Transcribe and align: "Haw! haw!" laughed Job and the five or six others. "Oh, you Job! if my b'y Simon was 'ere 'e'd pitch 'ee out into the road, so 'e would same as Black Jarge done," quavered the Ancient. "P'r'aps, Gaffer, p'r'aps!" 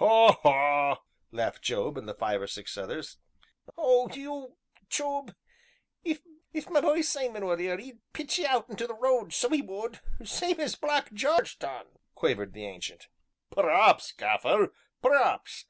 "Haw! 0.00 0.30
haw!" 0.44 0.98
laughed 1.32 1.60
Job 1.62 1.98
and 1.98 2.08
the 2.08 2.14
five 2.14 2.40
or 2.40 2.46
six 2.46 2.76
others. 2.78 3.16
"Oh, 3.76 4.08
you 4.12 4.56
Job! 4.88 5.34
if 6.04 6.20
my 6.70 6.80
b'y 6.80 7.02
Simon 7.02 7.44
was 7.44 7.58
'ere 7.58 7.80
'e'd 7.80 7.98
pitch 8.12 8.38
'ee 8.38 8.46
out 8.46 8.70
into 8.70 8.86
the 8.86 8.94
road, 8.94 9.32
so 9.32 9.52
'e 9.52 9.60
would 9.60 9.98
same 10.22 10.60
as 10.60 10.76
Black 10.76 11.12
Jarge 11.12 11.58
done," 11.58 11.98
quavered 12.14 12.52
the 12.52 12.64
Ancient. 12.64 13.08
"P'r'aps, 13.50 14.12
Gaffer, 14.16 14.72
p'r'aps!" 15.02 15.66